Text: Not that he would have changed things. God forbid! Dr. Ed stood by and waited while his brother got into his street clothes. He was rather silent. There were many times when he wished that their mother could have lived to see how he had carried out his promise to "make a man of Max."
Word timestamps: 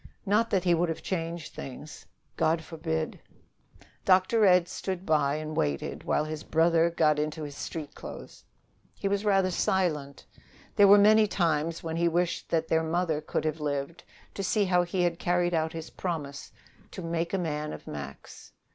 Not 0.25 0.49
that 0.49 0.63
he 0.63 0.73
would 0.73 0.89
have 0.89 1.03
changed 1.03 1.53
things. 1.53 2.07
God 2.35 2.63
forbid! 2.63 3.19
Dr. 4.03 4.47
Ed 4.47 4.67
stood 4.67 5.05
by 5.05 5.35
and 5.35 5.55
waited 5.55 6.05
while 6.05 6.25
his 6.25 6.41
brother 6.41 6.89
got 6.89 7.19
into 7.19 7.43
his 7.43 7.55
street 7.55 7.93
clothes. 7.93 8.43
He 8.95 9.07
was 9.07 9.23
rather 9.23 9.51
silent. 9.51 10.25
There 10.75 10.87
were 10.87 10.97
many 10.97 11.27
times 11.27 11.83
when 11.83 11.97
he 11.97 12.07
wished 12.07 12.49
that 12.49 12.67
their 12.67 12.81
mother 12.83 13.21
could 13.21 13.45
have 13.45 13.59
lived 13.59 14.03
to 14.33 14.41
see 14.43 14.65
how 14.65 14.81
he 14.81 15.03
had 15.03 15.19
carried 15.19 15.53
out 15.53 15.71
his 15.73 15.91
promise 15.91 16.51
to 16.89 17.03
"make 17.03 17.31
a 17.31 17.37
man 17.37 17.71
of 17.71 17.85
Max." 17.85 18.53